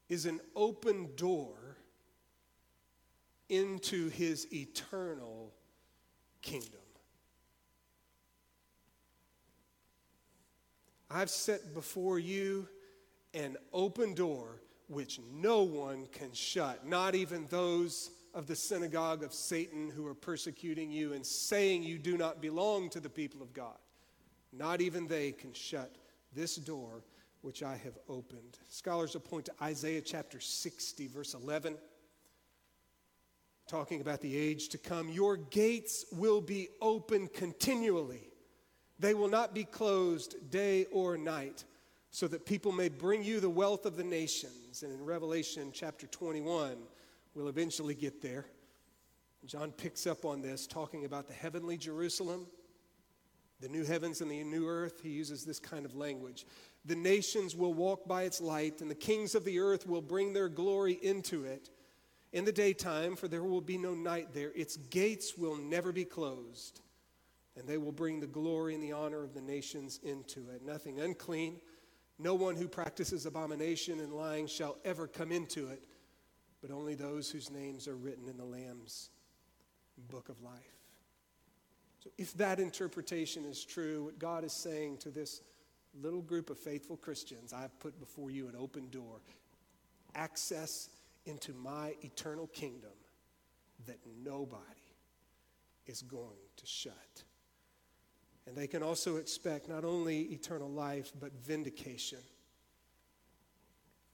[0.07, 1.77] is an open door
[3.49, 5.53] into his eternal
[6.41, 6.79] kingdom.
[11.11, 12.67] I've set before you
[13.33, 19.33] an open door which no one can shut, not even those of the synagogue of
[19.33, 23.53] Satan who are persecuting you and saying you do not belong to the people of
[23.53, 23.77] God.
[24.51, 25.95] Not even they can shut
[26.33, 27.03] this door
[27.41, 28.57] which I have opened.
[28.67, 31.77] Scholars will point to Isaiah chapter 60, verse 11,
[33.67, 35.09] talking about the age to come.
[35.09, 38.27] Your gates will be open continually,
[38.97, 41.63] they will not be closed day or night,
[42.11, 44.83] so that people may bring you the wealth of the nations.
[44.83, 46.75] And in Revelation chapter 21,
[47.33, 48.45] we'll eventually get there.
[49.45, 52.47] John picks up on this, talking about the heavenly Jerusalem
[53.61, 56.45] the new heavens and the new earth, he uses this kind of language.
[56.85, 60.33] The nations will walk by its light, and the kings of the earth will bring
[60.33, 61.69] their glory into it
[62.31, 64.51] in the daytime, for there will be no night there.
[64.55, 66.81] Its gates will never be closed,
[67.57, 70.63] and they will bring the glory and the honor of the nations into it.
[70.63, 71.59] Nothing unclean,
[72.17, 75.83] no one who practices abomination and lying shall ever come into it,
[76.61, 79.09] but only those whose names are written in the Lamb's
[80.09, 80.78] book of life.
[82.03, 85.41] So, if that interpretation is true, what God is saying to this
[86.01, 89.19] little group of faithful Christians, I've put before you an open door,
[90.15, 90.89] access
[91.25, 92.91] into my eternal kingdom
[93.85, 94.63] that nobody
[95.87, 97.23] is going to shut.
[98.47, 102.19] And they can also expect not only eternal life, but vindication.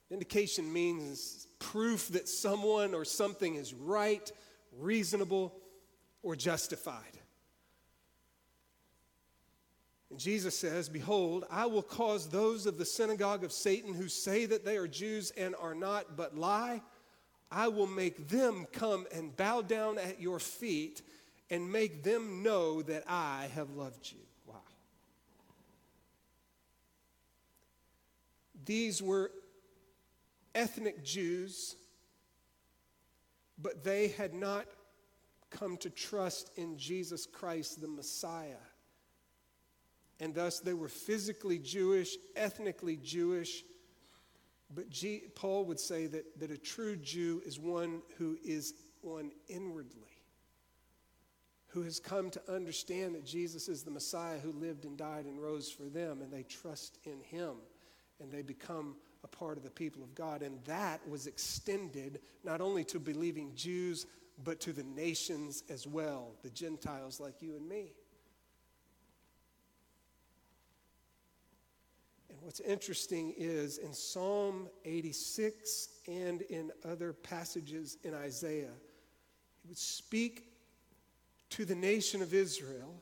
[0.09, 4.31] Vindication means proof that someone or something is right,
[4.77, 5.53] reasonable,
[6.21, 7.19] or justified.
[10.15, 14.45] And Jesus says, Behold, I will cause those of the synagogue of Satan who say
[14.45, 16.81] that they are Jews and are not, but lie,
[17.51, 21.01] I will make them come and bow down at your feet
[21.49, 24.19] and make them know that I have loved you.
[24.47, 24.55] Wow.
[28.63, 29.31] These were
[30.55, 31.75] ethnic Jews,
[33.61, 34.65] but they had not
[35.49, 38.55] come to trust in Jesus Christ, the Messiah
[40.19, 43.63] and thus they were physically Jewish, ethnically Jewish.
[44.73, 49.31] But G, Paul would say that, that a true Jew is one who is one
[49.47, 50.17] inwardly,
[51.67, 55.41] who has come to understand that Jesus is the Messiah who lived and died and
[55.41, 57.55] rose for them, and they trust in him,
[58.19, 60.41] and they become a part of the people of God.
[60.41, 64.05] And that was extended not only to believing Jews,
[64.43, 67.93] but to the nations as well, the Gentiles like you and me.
[72.45, 78.69] What's interesting is in Psalm 86 and in other passages in Isaiah,
[79.63, 80.43] he would speak
[81.49, 83.01] to the nation of Israel,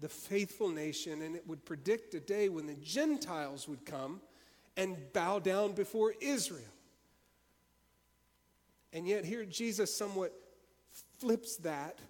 [0.00, 4.20] the faithful nation, and it would predict a day when the Gentiles would come
[4.76, 6.74] and bow down before Israel.
[8.92, 10.32] And yet, here Jesus somewhat
[11.20, 12.00] flips that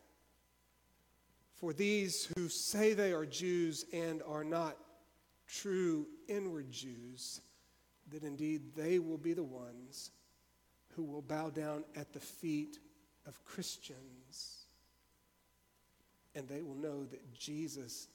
[1.57, 4.79] for these who say they are Jews and are not
[5.49, 7.41] true inward Jews,
[8.11, 10.11] that indeed they will be the ones
[10.95, 12.79] who will bow down at the feet
[13.27, 14.65] of Christians.
[16.35, 18.09] And they will know that Jesus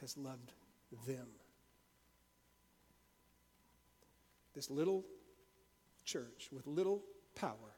[0.00, 0.52] has loved
[1.06, 1.26] them.
[4.54, 5.04] This little
[6.04, 7.02] church with little
[7.34, 7.74] power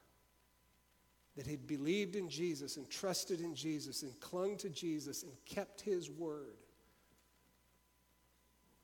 [1.36, 5.80] that had believed in Jesus and trusted in Jesus and clung to Jesus and kept
[5.80, 6.56] his word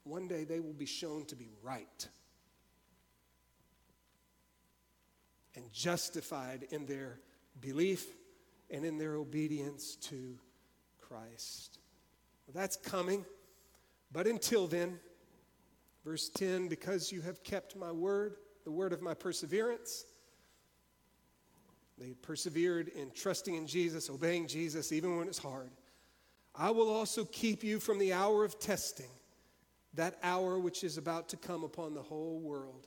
[0.04, 2.08] one day they will be shown to be right
[5.54, 7.20] and justified in their
[7.60, 8.06] belief
[8.70, 10.38] and in their obedience to
[11.00, 11.78] Christ.
[12.46, 13.24] Well, that's coming.
[14.12, 14.98] But until then,
[16.04, 20.06] verse 10 because you have kept my word, the word of my perseverance,
[21.98, 25.70] they persevered in trusting in Jesus, obeying Jesus, even when it's hard.
[26.54, 29.10] I will also keep you from the hour of testing,
[29.94, 32.86] that hour which is about to come upon the whole world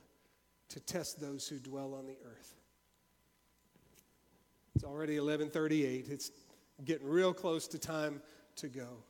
[0.68, 2.54] to test those who dwell on the earth.
[4.74, 6.08] It's already 11:38.
[6.08, 6.30] It's
[6.84, 8.22] getting real close to time
[8.56, 9.02] to go.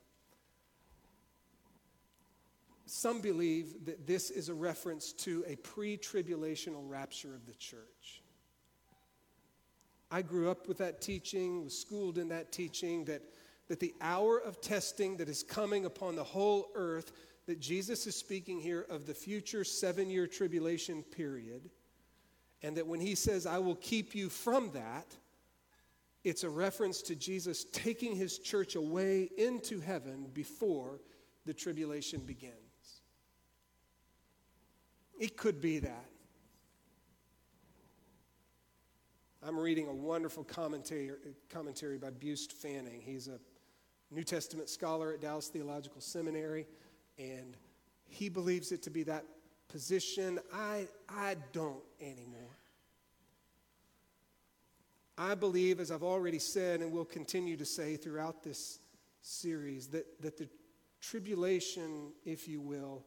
[2.85, 8.23] Some believe that this is a reference to a pre-tribulational rapture of the church.
[10.09, 13.23] I grew up with that teaching, was schooled in that teaching that
[13.69, 17.13] that the hour of testing that is coming upon the whole earth
[17.47, 21.71] that Jesus is speaking here of the future 7-year tribulation period
[22.63, 25.07] and that when he says I will keep you from that
[26.27, 31.01] it's a reference to Jesus taking his church away into heaven before
[31.45, 32.53] the tribulation begins.
[35.21, 36.11] It could be that.
[39.41, 41.13] I'm reading a wonderful commentary,
[41.49, 43.01] commentary by Buist Fanning.
[43.01, 43.39] He's a
[44.11, 46.67] New Testament scholar at Dallas Theological Seminary,
[47.19, 47.57] and
[48.09, 49.25] he believes it to be that
[49.69, 50.39] position.
[50.53, 52.57] I, I don't anymore.
[55.19, 58.81] I believe, as I've already said and will continue to say throughout this
[59.23, 60.49] series, that, that the
[61.01, 63.03] tribulation, if you will,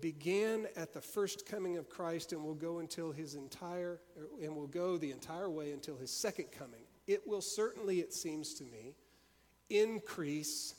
[0.00, 4.00] began at the first coming of Christ and will go until his entire,
[4.42, 6.80] and will go the entire way until his second coming.
[7.06, 8.96] It will certainly, it seems to me,
[9.68, 10.74] increase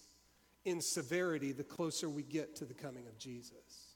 [0.66, 3.92] in severity the closer we get to the coming of Jesus.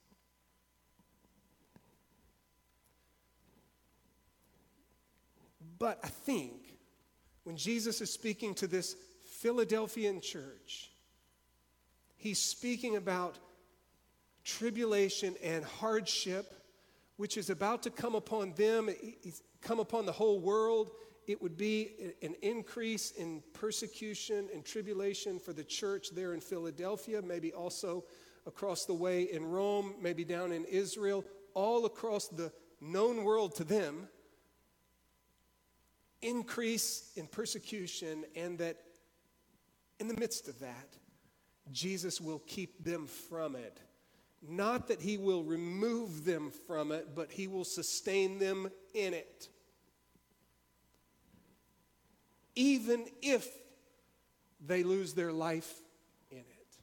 [5.78, 6.78] But I think
[7.44, 8.96] when Jesus is speaking to this
[9.40, 10.92] Philadelphian church,
[12.16, 13.38] he's speaking about
[14.44, 16.54] tribulation and hardship,
[17.18, 18.90] which is about to come upon them,
[19.62, 20.92] come upon the whole world.
[21.28, 27.22] It would be an increase in persecution and tribulation for the church there in Philadelphia,
[27.22, 28.06] maybe also
[28.46, 33.64] across the way in Rome, maybe down in Israel, all across the known world to
[33.64, 34.08] them
[36.22, 38.78] increase in persecution, and that
[40.00, 40.96] in the midst of that,
[41.72, 43.80] Jesus will keep them from it.
[44.42, 49.50] Not that he will remove them from it, but he will sustain them in it.
[52.56, 53.48] Even if
[54.66, 55.82] they lose their life
[56.32, 56.78] in it.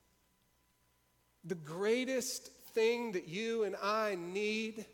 [1.45, 4.85] The greatest thing that you and I need,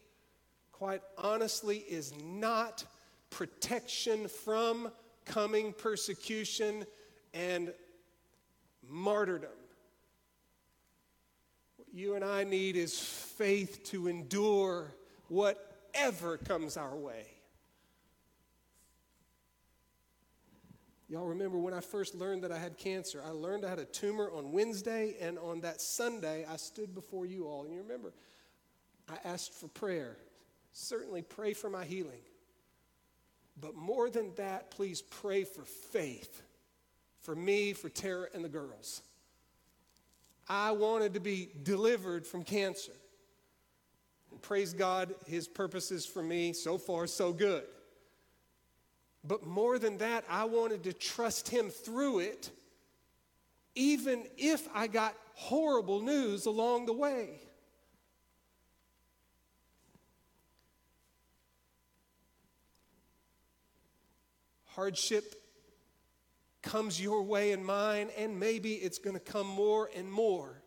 [0.73, 2.85] quite honestly, is not
[3.31, 4.91] protection from
[5.25, 6.87] coming persecution
[7.35, 7.73] and
[8.89, 9.51] martyrdom.
[11.77, 14.95] What you and I need is faith to endure
[15.29, 17.27] whatever comes our way.
[21.11, 23.23] Y'all remember when I first learned that I had cancer?
[23.25, 27.25] I learned I had a tumor on Wednesday, and on that Sunday, I stood before
[27.25, 27.65] you all.
[27.65, 28.13] And you remember,
[29.09, 30.19] I asked for prayer.
[30.73, 32.21] Certainly, pray for my healing.
[33.59, 36.43] But more than that, please pray for faith
[37.23, 39.03] for me, for Tara, and the girls.
[40.47, 42.93] I wanted to be delivered from cancer.
[44.31, 47.65] And praise God, His purposes for me, so far, so good.
[49.25, 52.51] But more than that, I wanted to trust Him through it,
[53.75, 57.41] even if I got horrible news along the way.
[64.79, 65.35] hardship
[66.63, 70.63] comes your way and mine, and maybe it's going to come more and more.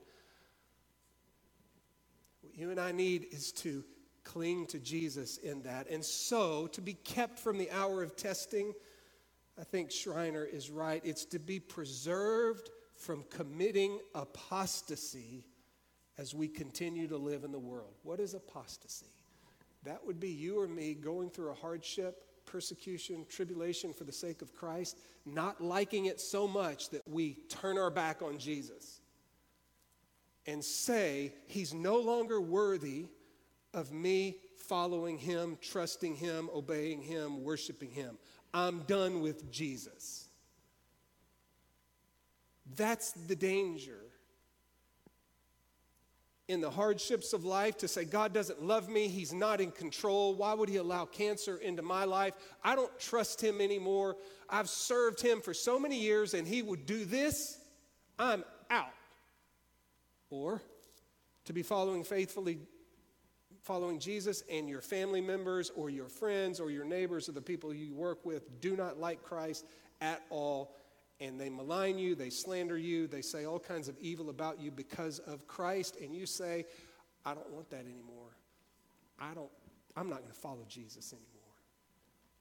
[2.42, 3.86] What you and I need is to
[4.24, 5.90] cling to Jesus in that.
[5.90, 8.74] And so, to be kept from the hour of testing,
[9.60, 11.02] I think Schreiner is right.
[11.04, 15.44] It's to be preserved from committing apostasy
[16.18, 17.94] as we continue to live in the world.
[18.04, 19.08] What is apostasy?
[19.84, 24.42] That would be you or me going through a hardship persecution, tribulation for the sake
[24.42, 29.00] of Christ, not liking it so much that we turn our back on Jesus
[30.46, 33.08] and say, He's no longer worthy
[33.74, 38.18] of me following Him, trusting Him, obeying Him, worshiping Him.
[38.54, 40.28] I'm done with Jesus.
[42.76, 44.00] That's the danger
[46.48, 50.36] in the hardships of life to say, God doesn't love me, He's not in control.
[50.36, 52.34] Why would He allow cancer into my life?
[52.64, 54.18] I don't trust Him anymore.
[54.50, 57.58] I've served Him for so many years and He would do this,
[58.20, 58.92] I'm out.
[60.30, 60.62] Or
[61.46, 62.60] to be following faithfully,
[63.62, 67.74] following Jesus, and your family members or your friends or your neighbors or the people
[67.74, 69.66] you work with do not like Christ
[70.02, 70.76] at all
[71.22, 74.72] and they malign you, they slander you, they say all kinds of evil about you
[74.72, 76.66] because of Christ, and you say,
[77.24, 78.36] I don't want that anymore.
[79.20, 79.52] I don't,
[79.96, 81.30] I'm not going to follow Jesus anymore.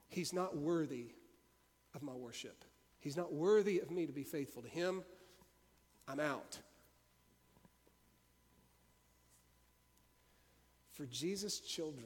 [0.09, 1.09] He's not worthy
[1.95, 2.65] of my worship.
[3.01, 5.03] He's not worthy of me to be faithful to him.
[6.09, 6.59] I'm out.
[11.01, 12.05] For Jesus' children,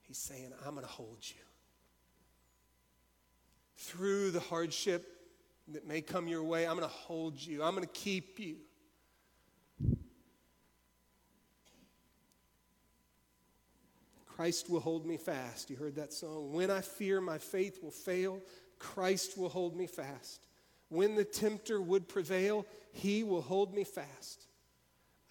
[0.00, 1.36] he's saying, I'm going to hold you
[3.76, 5.06] through the hardship
[5.74, 6.66] that may come your way.
[6.66, 8.56] I'm going to hold you, I'm going to keep you.
[14.26, 15.68] Christ will hold me fast.
[15.68, 16.54] You heard that song?
[16.54, 18.40] When I fear my faith will fail,
[18.78, 20.46] Christ will hold me fast.
[20.88, 24.45] When the tempter would prevail, he will hold me fast.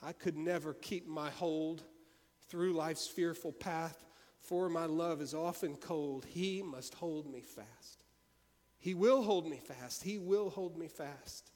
[0.06, 1.82] I could never keep my hold
[2.48, 4.06] through life's fearful path,
[4.40, 6.26] for my love is often cold.
[6.26, 8.04] He must hold me fast.
[8.78, 10.04] He will hold me fast.
[10.04, 11.50] He will hold me fast.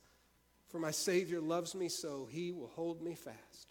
[0.68, 3.68] For my Savior loves me so, he will hold me fast.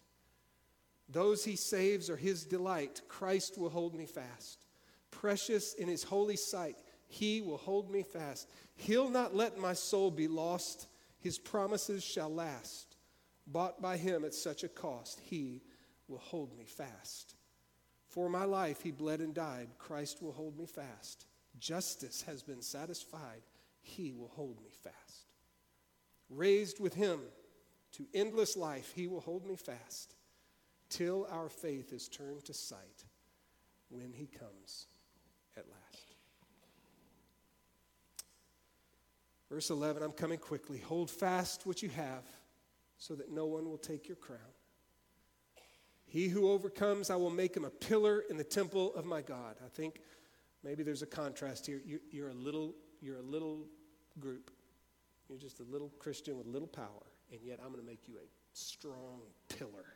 [1.08, 3.00] Those he saves are his delight.
[3.08, 4.60] Christ will hold me fast.
[5.10, 6.76] Precious in his holy sight,
[7.08, 8.48] he will hold me fast.
[8.76, 10.86] He'll not let my soul be lost.
[11.18, 12.87] His promises shall last.
[13.50, 15.62] Bought by him at such a cost, he
[16.06, 17.34] will hold me fast.
[18.06, 19.68] For my life, he bled and died.
[19.78, 21.26] Christ will hold me fast.
[21.58, 23.42] Justice has been satisfied.
[23.80, 25.32] He will hold me fast.
[26.28, 27.20] Raised with him
[27.92, 30.14] to endless life, he will hold me fast
[30.90, 33.04] till our faith is turned to sight
[33.88, 34.86] when he comes
[35.56, 36.14] at last.
[39.50, 40.78] Verse 11 I'm coming quickly.
[40.78, 42.24] Hold fast what you have
[42.98, 44.40] so that no one will take your crown.
[46.06, 49.56] He who overcomes, I will make him a pillar in the temple of my God.
[49.64, 50.00] I think
[50.64, 51.80] Maybe there's a contrast here.
[51.84, 53.66] You, are a little, you're a little
[54.18, 54.50] group.
[55.28, 58.16] You're just a little Christian with little power, and yet I'm going to make you
[58.16, 59.94] a strong pillar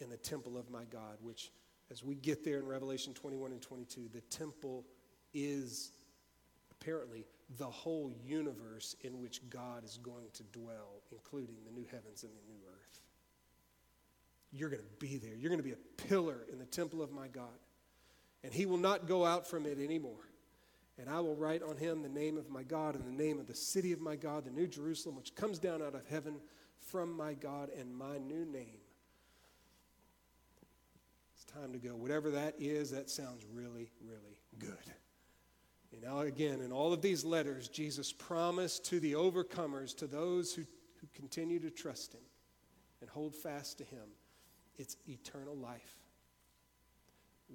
[0.00, 1.50] in the temple of my God, which,
[1.90, 4.84] as we get there in Revelation 21 and 22, the temple
[5.32, 5.92] is
[6.70, 7.24] apparently
[7.58, 12.32] the whole universe in which God is going to dwell, including the new heavens and
[12.32, 13.00] the new earth.
[14.52, 15.34] You're going to be there.
[15.36, 17.58] You're going to be a pillar in the temple of my God
[18.46, 20.30] and he will not go out from it anymore.
[20.98, 23.48] And I will write on him the name of my God and the name of
[23.48, 26.36] the city of my God, the New Jerusalem, which comes down out of heaven
[26.78, 28.78] from my God, and my new name.
[31.34, 31.96] It's time to go.
[31.96, 34.94] Whatever that is, that sounds really, really good.
[35.92, 40.52] And now, again, in all of these letters, Jesus promised to the overcomers, to those
[40.52, 40.62] who,
[41.00, 42.20] who continue to trust him
[43.00, 44.08] and hold fast to him,
[44.76, 45.96] it's eternal life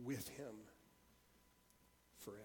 [0.04, 0.54] with him
[2.18, 2.40] forever.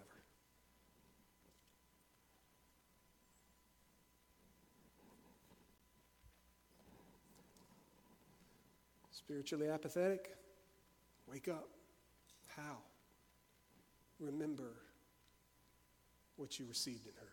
[9.10, 10.36] Spiritually apathetic?
[11.26, 11.68] Wake up.
[12.56, 12.76] How?
[14.20, 14.85] Remember
[16.36, 17.28] what you received and heard.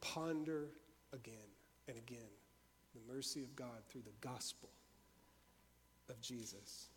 [0.00, 0.68] Ponder
[1.12, 1.34] again
[1.88, 2.30] and again
[2.94, 4.70] the mercy of God through the gospel
[6.08, 6.88] of Jesus.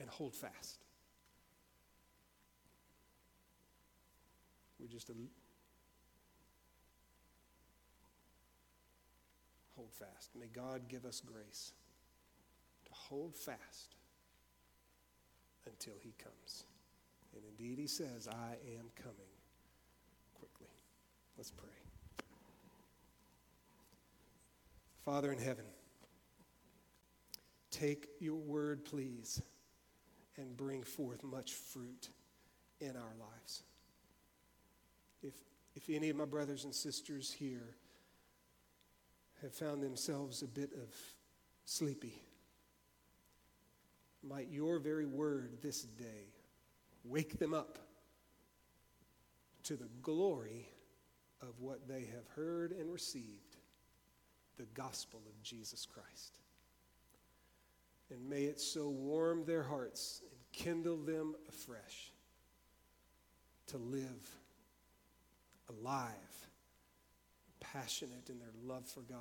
[0.00, 0.84] And hold fast.
[4.78, 5.14] We're just a
[9.74, 10.30] hold fast.
[10.38, 11.72] May God give us grace
[12.84, 13.94] to hold fast
[15.66, 16.64] until he comes.
[17.34, 19.35] And indeed, he says, I am coming.
[21.36, 21.68] Let's pray.
[25.04, 25.66] Father in heaven,
[27.70, 29.42] take your word, please,
[30.38, 32.08] and bring forth much fruit
[32.80, 33.62] in our lives.
[35.22, 35.34] If,
[35.74, 37.76] if any of my brothers and sisters here
[39.42, 40.94] have found themselves a bit of
[41.66, 42.22] sleepy,
[44.22, 46.32] might your very word this day
[47.04, 47.78] wake them up
[49.64, 50.68] to the glory
[51.42, 53.56] of what they have heard and received
[54.56, 56.38] the gospel of Jesus Christ.
[58.10, 62.12] And may it so warm their hearts and kindle them afresh
[63.68, 64.30] to live
[65.68, 66.12] alive,
[67.60, 69.18] passionate in their love for God,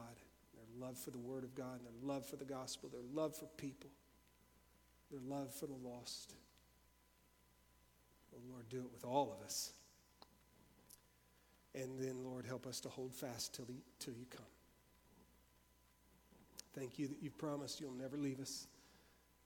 [0.53, 3.47] their love for the Word of God, their love for the gospel, their love for
[3.57, 3.89] people,
[5.11, 6.35] their love for the lost.
[8.33, 9.73] Oh, Lord, do it with all of us.
[11.75, 13.65] And then, Lord, help us to hold fast till,
[13.99, 14.45] till you come.
[16.73, 18.67] Thank you that you've promised you'll never leave us,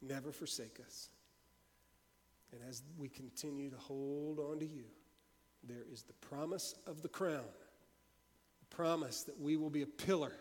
[0.01, 1.09] never forsake us.
[2.51, 4.85] And as we continue to hold on to you,
[5.63, 7.45] there is the promise of the crown,
[8.59, 10.33] the promise that we will be a pillar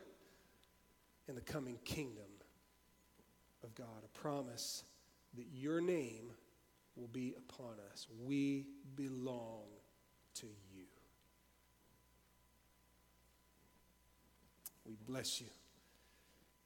[1.28, 2.24] in the coming kingdom
[3.64, 4.84] of God, a promise
[5.36, 6.30] that your name
[6.96, 8.06] will be upon us.
[8.24, 8.66] We
[8.96, 9.64] belong
[10.36, 10.87] to you.
[14.88, 15.48] We bless you.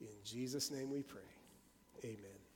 [0.01, 1.21] In Jesus' name we pray.
[2.05, 2.52] Amen.